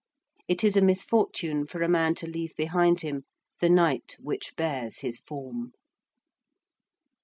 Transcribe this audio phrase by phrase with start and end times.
[0.47, 3.25] It is a misfortune for a man to leave behind him
[3.59, 5.73] the night which bears his form.